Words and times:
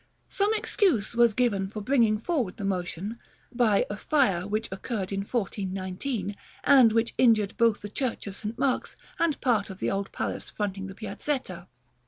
Some 0.29 0.51
excuse 0.55 1.13
was 1.13 1.35
given 1.35 1.65
him 1.65 1.69
for 1.69 1.79
bringing 1.83 2.17
forward 2.17 2.57
the 2.57 2.65
motion, 2.65 3.19
by 3.51 3.85
a 3.87 3.95
fire 3.95 4.47
which 4.47 4.67
occurred 4.71 5.11
in 5.11 5.19
1419, 5.19 6.35
and 6.63 6.91
which 6.91 7.13
injured 7.19 7.55
both 7.55 7.81
the 7.81 7.87
church 7.91 8.25
of 8.25 8.35
St. 8.35 8.57
Mark's, 8.57 8.95
and 9.19 9.39
part 9.41 9.69
of 9.69 9.77
the 9.79 9.91
old 9.91 10.11
palace 10.11 10.49
fronting 10.49 10.87
the 10.87 10.95
Piazzetta. 10.95 11.67